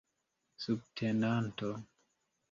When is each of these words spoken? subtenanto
subtenanto 0.63 1.69